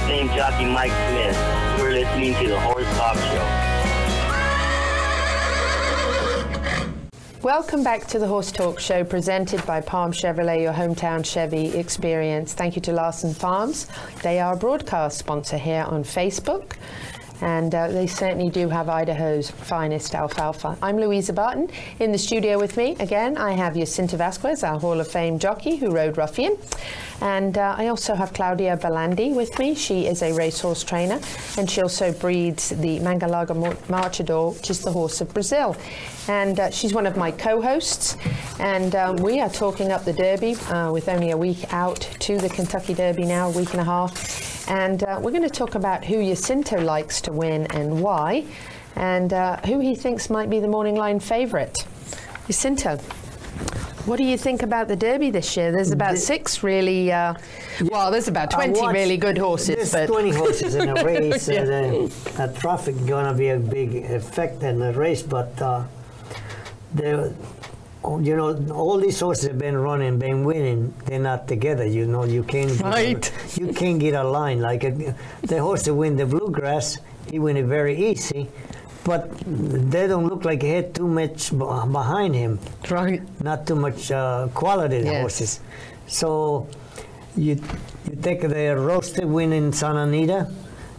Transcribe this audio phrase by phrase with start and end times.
[0.00, 1.36] of Fame jockey Mike Smith.
[1.78, 3.46] You're listening to the Horse Talk Show.
[7.42, 12.52] Welcome back to the Horse Talk Show presented by Palm Chevrolet, your hometown Chevy experience.
[12.52, 13.88] Thank you to Larson Farms.
[14.22, 16.74] They are a broadcast sponsor here on Facebook
[17.42, 20.76] and uh, they certainly do have Idaho's finest alfalfa.
[20.82, 21.68] I'm Louisa Barton.
[21.98, 25.76] In the studio with me again, I have Jacinto Vasquez, our Hall of Fame jockey
[25.76, 26.56] who rode Ruffian.
[27.20, 29.74] And uh, I also have Claudia Belandi with me.
[29.74, 31.20] She is a racehorse trainer
[31.58, 33.54] and she also breeds the Mangalarga
[33.88, 35.76] Marchador, which is the horse of Brazil.
[36.28, 38.16] And uh, she's one of my co hosts.
[38.58, 42.38] And um, we are talking up the Derby uh, with only a week out to
[42.38, 44.49] the Kentucky Derby now, a week and a half.
[44.70, 48.44] And uh, we're going to talk about who Jacinto likes to win and why,
[48.94, 51.76] and uh, who he thinks might be the morning line favourite.
[52.46, 52.96] Jacinto.
[54.06, 55.72] What do you think about the Derby this year?
[55.72, 57.34] There's about the, six really, uh,
[57.82, 59.90] well, there's about 20 really good horses.
[59.90, 61.48] There's 20 horses in a race.
[61.48, 61.62] yeah.
[61.62, 65.82] and, uh, traffic going to be a big effect in the race, but uh,
[66.94, 67.34] the
[68.04, 70.94] you know, all these horses have been running, been winning.
[71.04, 71.86] They're not together.
[71.86, 72.80] You know, you can't.
[72.80, 73.32] Right.
[73.56, 76.98] You can't get a line like a, the horse that win the bluegrass.
[77.30, 78.48] He win it very easy,
[79.04, 82.58] but they don't look like he had too much behind him.
[82.90, 83.22] Right.
[83.42, 85.20] Not too much uh, quality yes.
[85.20, 85.60] horses.
[86.06, 86.68] So
[87.36, 87.60] you
[88.08, 90.50] you take the Roadster win in Santa Anita.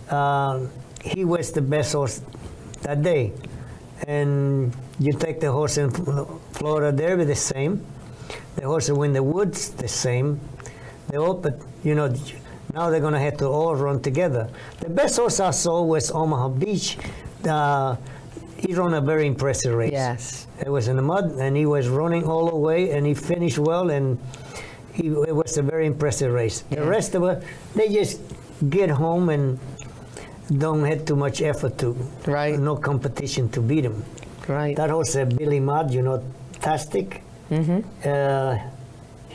[0.08, 0.68] Uh,
[1.04, 2.22] he was the best horse
[2.84, 3.34] that day,
[4.08, 7.86] and you take the horse in Florida Derby, the same.
[8.56, 10.39] The horse win the Woods, the same.
[11.09, 12.14] They all, but you know,
[12.73, 14.50] now they're going to have to all run together.
[14.80, 16.98] The best horse I saw was Omaha Beach.
[17.48, 17.95] Uh,
[18.58, 19.92] he ran a very impressive race.
[19.92, 20.48] Yes.
[20.59, 23.58] It was in the mud, and he was running all the way, and he finished
[23.58, 24.20] well, and
[24.94, 26.64] he, it was a very impressive race.
[26.70, 26.81] Yeah.
[26.81, 27.44] The rest of it,
[27.76, 28.22] they just
[28.70, 29.59] get home and
[30.58, 31.94] don't have too much effort to,
[32.28, 32.59] right.
[32.59, 34.03] no competition to beat him.
[34.52, 34.76] Right.
[34.76, 36.23] That horse, uh, Billy Mott, you know,
[36.54, 37.23] fantastic.
[37.50, 37.80] Mm-hmm.
[38.08, 38.60] Uh,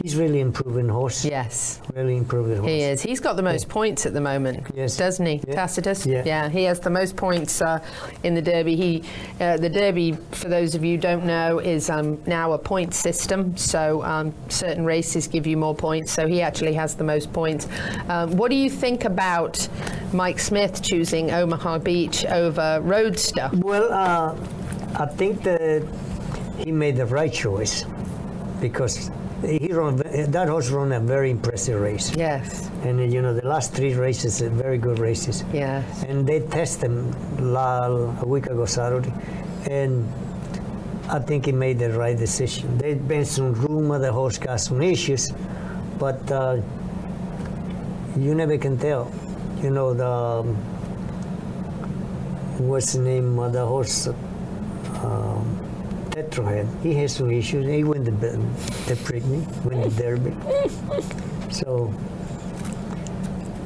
[0.02, 1.24] he's really improving horse.
[1.24, 1.80] Yes.
[1.94, 2.70] Really improving horse.
[2.70, 3.02] He is.
[3.02, 3.72] He's got the most yeah.
[3.72, 4.66] points at the moment.
[4.74, 4.96] Yes.
[4.96, 5.42] Doesn't he?
[5.46, 5.54] Yeah.
[5.54, 6.06] Tacitus?
[6.06, 6.22] Yeah.
[6.24, 6.48] yeah.
[6.48, 7.84] He has the most points uh,
[8.22, 8.76] in the Derby.
[8.76, 9.02] He,
[9.40, 12.94] uh, the Derby, for those of you who don't know, is um, now a point
[12.94, 13.56] system.
[13.56, 16.12] So um, certain races give you more points.
[16.12, 17.68] So he actually has the most points.
[18.08, 19.68] Um, what do you think about
[20.12, 23.50] Mike Smith choosing Omaha Beach over Roadster?
[23.52, 24.36] Well, uh,
[24.94, 25.82] I think that
[26.58, 27.84] he made the right choice
[28.60, 29.10] because
[29.44, 32.14] he run that horse ran a very impressive race.
[32.16, 32.70] Yes.
[32.82, 35.44] And you know the last three races are very good races.
[35.52, 36.02] Yes.
[36.04, 39.12] And they tested him a week ago Saturday,
[39.70, 40.08] and
[41.08, 42.78] I think he made the right decision.
[42.78, 45.30] There's been some rumor the horse got some issues,
[45.98, 46.60] but uh,
[48.16, 49.12] you never can tell.
[49.62, 50.54] You know the um,
[52.58, 54.08] what's the name of the horse?
[55.06, 55.44] Um,
[56.10, 56.66] Tetrahead.
[56.82, 57.66] He has some issues.
[57.66, 60.34] He won the the Preakness, won the Derby.
[61.50, 61.94] So,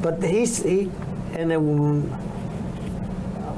[0.02, 0.90] but he's he
[1.32, 1.52] and.
[1.52, 2.29] Um,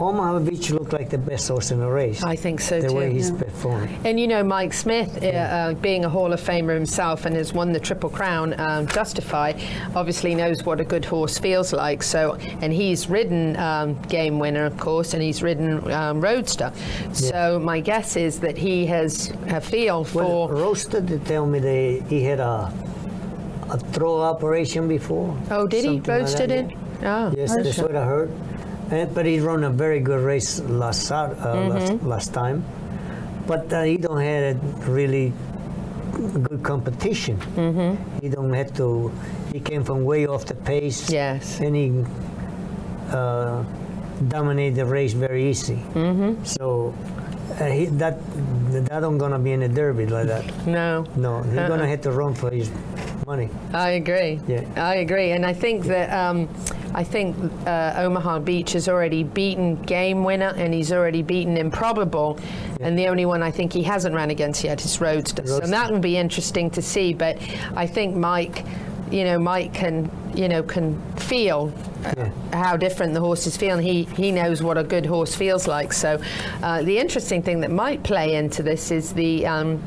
[0.02, 2.22] Omaha Beach looked like the best horse in the race.
[2.22, 2.88] I think so the too.
[2.88, 3.38] The way he's yeah.
[3.38, 3.90] performed.
[4.04, 7.52] And you know, Mike Smith, uh, uh, being a Hall of Famer himself and has
[7.52, 9.52] won the Triple Crown, um, Justify,
[9.94, 12.02] obviously knows what a good horse feels like.
[12.02, 16.72] So, and he's ridden um, Game Winner, of course, and he's ridden um, Roadster.
[16.74, 17.12] Yeah.
[17.12, 20.22] So my guess is that he has a feel for.
[20.22, 22.72] Well, Roadster, they tell me they, he had a
[23.70, 25.36] a throw operation before.
[25.50, 26.00] Oh, did he?
[26.00, 26.76] Roadster like did?
[27.04, 28.30] Oh, yes, that's what I heard.
[28.92, 31.68] Uh, but he run a very good race last uh, mm-hmm.
[31.72, 32.62] last, last, time.
[33.46, 35.32] But uh, he don't have a really
[36.12, 37.38] good competition.
[37.56, 38.20] Mm-hmm.
[38.20, 39.10] He don't have to.
[39.50, 41.10] He came from way off the pace.
[41.10, 41.60] Yes.
[41.60, 42.04] And he
[43.10, 43.64] uh,
[44.28, 45.80] dominated the race very easy.
[45.94, 46.44] Mm-hmm.
[46.44, 46.94] So
[47.58, 48.20] uh, he, that
[48.72, 50.44] that don't gonna be in a derby like that.
[50.66, 51.06] No.
[51.16, 51.68] No, he's uh-uh.
[51.68, 52.70] gonna have to run for his
[53.26, 53.48] money.
[53.72, 54.38] I agree.
[54.46, 54.64] Yeah.
[54.76, 56.48] I agree, and I think that um,
[56.94, 57.36] I think
[57.66, 62.38] uh, Omaha Beach has already beaten Game Winner, and he's already beaten Improbable,
[62.80, 62.88] yeah.
[62.88, 65.42] and the only one I think he hasn't ran against yet is Roadster.
[65.42, 65.66] Roadster.
[65.66, 67.14] So that will be interesting to see.
[67.14, 67.38] But
[67.76, 68.64] I think Mike,
[69.10, 71.72] you know, Mike can you know can feel
[72.16, 72.30] yeah.
[72.52, 75.92] how different the horses feel, and he, he knows what a good horse feels like.
[75.92, 76.20] So,
[76.62, 79.82] uh, the interesting thing that might play into this is the um,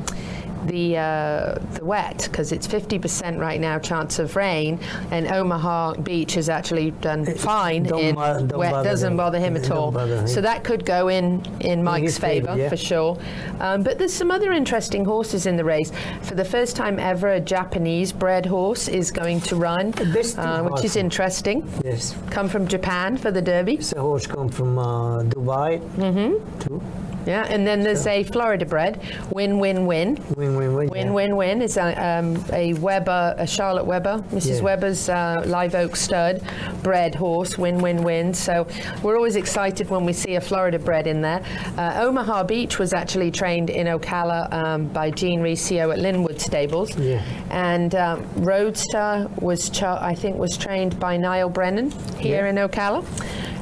[0.66, 4.78] the uh, the wet because it's 50% right now chance of rain,
[5.10, 8.72] and Omaha Beach has actually done fine don't in don't wet.
[8.72, 9.16] bother Doesn't him.
[9.16, 9.90] bother him at all.
[9.92, 10.26] him.
[10.26, 12.68] So that could go in in Mike's favour, yeah.
[12.68, 13.18] for sure.
[13.60, 15.92] Um, but there's some other interesting horses in the race.
[16.22, 20.84] For the first time ever, a Japanese bred horse is going to run, uh, which
[20.84, 21.68] is interesting.
[21.84, 22.16] Yes.
[22.30, 23.74] Come from Japan for the Derby.
[23.74, 25.80] It's a horse come from uh, Dubai.
[25.96, 26.58] Mm-hmm.
[26.60, 26.82] Too.
[27.26, 29.00] Yeah, and then there's a Florida bred,
[29.32, 30.16] win, win, win.
[30.36, 30.88] Win, win, win.
[30.88, 31.12] Win, yeah.
[31.12, 34.56] win, win is a, um, a Weber, a Charlotte Weber, Mrs.
[34.58, 34.62] Yeah.
[34.62, 36.40] Weber's uh, live oak stud
[36.82, 37.58] bred horse.
[37.58, 38.32] Win, win, win.
[38.32, 38.66] So
[39.02, 41.42] we're always excited when we see a Florida bred in there.
[41.76, 46.96] Uh, Omaha Beach was actually trained in Ocala um, by Gene Riccio at Linwood Stables,
[46.96, 47.22] Yeah.
[47.50, 52.50] and um, Roadster was, cha- I think, was trained by Niall Brennan here Yeah.
[52.50, 53.04] in Ocala.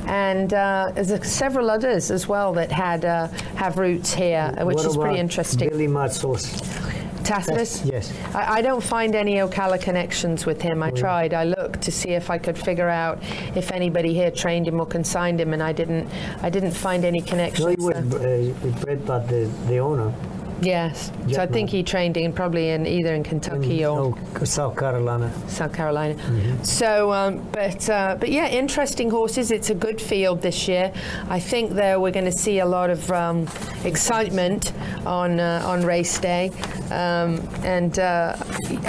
[0.07, 4.87] And uh, there's several others as well that had uh, have roots here, which What
[4.87, 5.69] is pretty interesting.
[5.69, 6.61] Billy Mott's horse.
[7.25, 7.83] Tacitus?
[7.85, 8.13] Yes.
[8.35, 10.83] I, I don't find any Ocala connections with him.
[10.83, 11.33] I tried.
[11.33, 13.19] I looked to see if I could figure out
[13.57, 16.09] if anybody here trained him or consigned him, and I didn't.
[16.43, 17.69] I didn't find any No, connections.
[17.77, 20.13] he was uh, bred by the, the owner.
[20.65, 21.13] Yes.
[21.33, 24.77] So I think he trained in probably in either in Kentucky in, or oh, South
[24.77, 25.33] Carolina.
[25.49, 26.15] South Carolina.
[26.15, 26.63] Mm-hmm.
[26.63, 29.51] So, um, but uh, but yeah, interesting horses.
[29.51, 30.93] It's a good field this year.
[31.29, 33.49] I think there we're going to see a lot of um,
[33.85, 34.73] excitement
[35.07, 36.51] on uh, on race day,
[36.91, 38.37] um, and uh,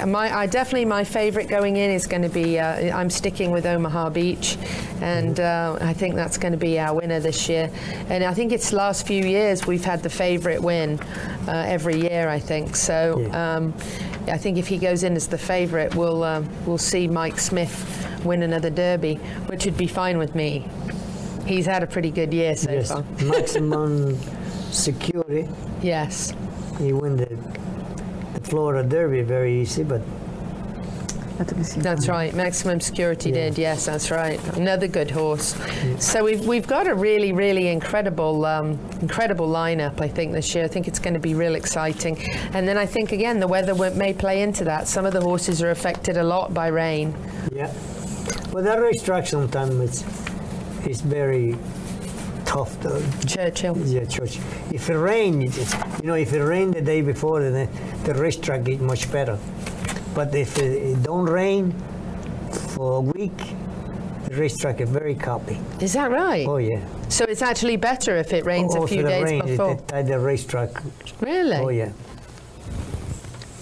[0.04, 2.58] my I definitely my favourite going in is going to be.
[2.58, 4.58] Uh, I'm sticking with Omaha Beach,
[5.00, 7.70] and uh, I think that's going to be our winner this year.
[8.08, 11.00] And I think it's last few years we've had the favourite win
[11.48, 12.28] uh, every year.
[12.28, 13.30] I think so.
[13.32, 13.72] Um,
[14.28, 18.02] I think if he goes in as the favourite, we'll um, we'll see Mike Smith
[18.24, 19.14] win another Derby,
[19.46, 20.68] which would be fine with me.
[21.46, 22.90] He's had a pretty good year so yes.
[22.90, 23.04] far.
[23.22, 24.18] Maximum
[24.72, 25.48] security.
[25.80, 26.34] Yes.
[26.78, 27.65] He won the, the
[28.48, 30.00] Florida Derby very easy, but
[31.38, 32.32] That's right.
[32.34, 33.34] Maximum Security Yeah.
[33.50, 33.58] did.
[33.58, 34.40] Yes, that's right.
[34.56, 35.54] Another good horse.
[35.98, 40.00] So we've we've got a really really incredible um, incredible lineup.
[40.00, 40.64] I think this year.
[40.64, 42.16] I think it's going to be real exciting.
[42.54, 44.88] And then I think again the weather may play into that.
[44.88, 47.14] Some of the horses are affected a lot by rain.
[47.52, 47.70] yeah.
[48.52, 50.04] Well, that racetrack sometimes it's,
[50.86, 51.58] it's very
[52.46, 52.80] tough.
[52.80, 53.02] Though.
[53.26, 53.76] Churchill.
[53.86, 54.38] Yeah, church.
[54.72, 57.68] If it rain, it's, you know, if it rained the day before, then
[58.04, 59.38] the racetrack is much better.
[60.14, 61.74] But if it, it don't rain
[62.72, 63.36] for a week,
[64.28, 65.58] the racetrack is very cuppy.
[65.82, 66.46] Is that right?
[66.46, 66.80] Oh yeah.
[67.08, 69.46] So it's actually better if it rains oh, a oh, few if it days rain,
[69.46, 69.72] before.
[69.72, 70.70] It, it, the racetrack.
[71.20, 71.56] Really?
[71.56, 71.92] Oh yeah.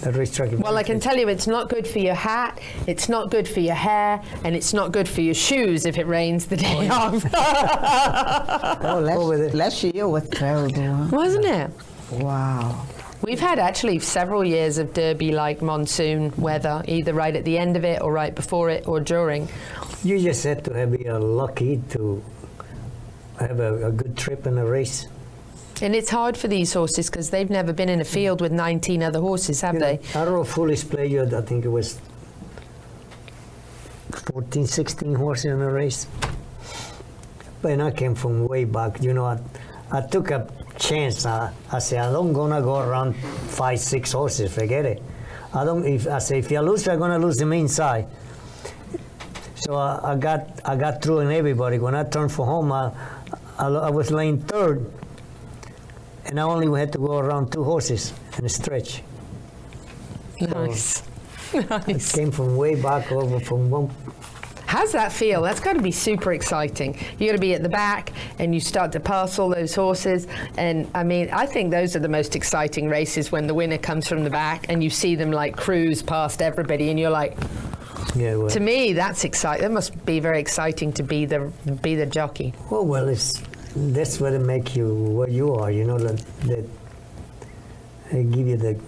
[0.05, 0.51] The racetrack.
[0.59, 3.61] Well, I can tell you it's not good for your hat, it's not good for
[3.61, 7.15] your hair, and it's not good for your shoes if it rains the day oh,
[7.15, 7.25] of.
[7.35, 9.57] Oh, Go oh, with last, it.
[9.57, 11.09] last year was terrible.
[11.09, 11.71] Wasn't it?
[12.11, 12.85] Wow.
[13.23, 17.79] We've had actually several years of Derby like monsoon weather, either right at the end
[17.79, 19.49] of it or right before it or during.
[20.03, 22.23] You just had to have, be lucky to
[23.41, 25.07] have a, a good trip in a race.
[25.85, 29.03] And it's hard for these horses because they've never been in a field with 19
[29.03, 30.19] other horses, have You know, they?
[30.19, 32.01] I rode Foolish Pleasure, I think it was
[34.33, 36.07] 14, 16 horses in a race.
[37.61, 39.39] But I came from way back, you know, I,
[39.93, 40.49] I took a
[40.79, 41.27] chance.
[41.27, 45.03] I, I said, I don't gonna go around five, six horses, forget it.
[45.53, 48.07] I don't, if I say, if you lose, you're gonna lose them inside.
[49.57, 51.79] So I, I got I got through and everybody.
[51.79, 52.91] When I turned for home, I,
[53.59, 54.91] I, I was laying third,
[56.35, 59.05] and I only we had to go around two horses and a stretch.
[60.41, 61.05] Nice.
[61.55, 62.13] nice.
[62.13, 63.89] Came from way back over from one.
[64.67, 65.43] How's that feel?
[65.43, 66.99] That's got to be super exciting.
[67.21, 70.27] You got to be at the back and you start to pass all those horses.
[70.59, 74.09] And I mean, I think those are the most exciting races when the winner comes
[74.09, 77.39] from the back and you see them like cruise past everybody and you're like,
[78.17, 79.63] Yeah, well, to me, that's exciting.
[79.63, 82.55] That must be very exciting to be the be the jockey.
[82.71, 83.41] well, oh, well, it's
[83.77, 85.71] that's what it make you what you are.
[85.71, 86.65] You know that that
[88.13, 88.79] they give you the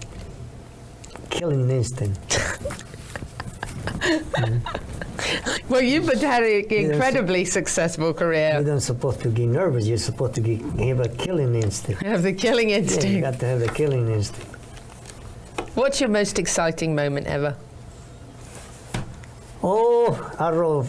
[1.31, 2.39] killing instinct.
[5.69, 8.53] Well, you've had an incredibly successful career.
[8.53, 8.75] You're career.
[8.75, 9.87] not supposed to get nervous.
[9.87, 12.03] You're supposed to get, have a killing instinct.
[12.03, 13.21] You have the killing Yeah, you instinct.
[13.23, 14.47] got to have the killing instinct.
[15.75, 17.57] What's your most exciting moment ever?
[19.63, 20.87] Oh, I rode.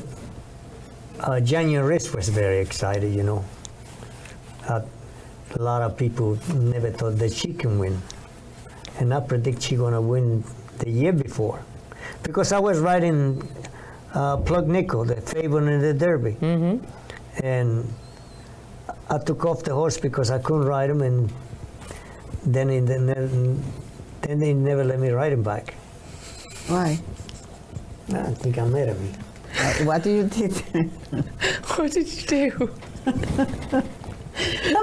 [1.19, 3.43] Uh, January was very excited, you know.
[4.67, 4.81] Uh,
[5.55, 8.01] a lot of people never thought that she can win,
[8.99, 10.43] and I predict she gonna win
[10.79, 11.61] the year before,
[12.23, 13.47] because I was riding
[14.13, 16.85] uh, Plug Nickel, the favorite in the Derby, mm-hmm.
[17.45, 17.87] and
[19.09, 21.31] I took off the horse because I couldn't ride him, and
[22.45, 25.75] then in the, the they never let me ride him back.
[26.67, 26.99] Why?
[28.09, 29.11] I think I'm mad at me.
[29.85, 30.51] What do you did?
[31.75, 33.83] What did you do?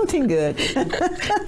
[0.05, 0.59] Something good.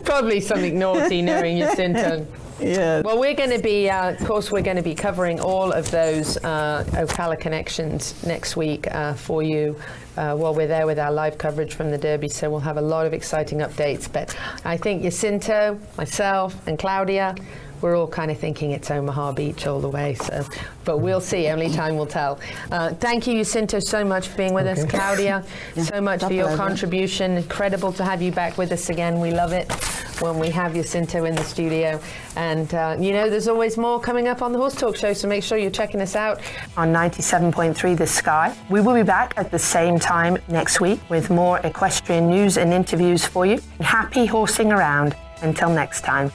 [0.04, 2.26] Probably something naughty, knowing Jacinto.
[2.58, 3.02] yeah.
[3.02, 5.90] Well, we're going to be, uh, of course, we're going to be covering all of
[5.90, 9.78] those uh, Ocala connections next week uh, for you
[10.16, 12.30] uh, while we're there with our live coverage from the Derby.
[12.30, 14.10] So we'll have a lot of exciting updates.
[14.10, 14.34] But
[14.64, 17.34] I think Jacinto, myself, and Claudia,
[17.82, 20.14] we're all kind of thinking it's Omaha Beach all the way.
[20.14, 20.44] So,
[20.84, 21.48] but we'll see.
[21.48, 22.38] Only time will tell.
[22.70, 24.96] Uh, thank you, Jacinto, so much for being with us, Okay.
[24.98, 25.44] Claudia.
[25.76, 27.32] so much for your contribution.
[27.36, 29.20] Incredible to have you back with us again.
[29.20, 29.70] We love it
[30.20, 32.00] when we have Jacinto in the studio.
[32.36, 35.28] And, uh, you know, there's always more coming up on the Horse Talk Show, so
[35.28, 36.40] make sure you're checking us out
[36.76, 38.56] on 97.3 The Sky.
[38.70, 42.72] We will be back at the same time next week with more equestrian news and
[42.72, 43.60] interviews for you.
[43.80, 45.14] Happy horsing around.
[45.42, 46.32] Until next time.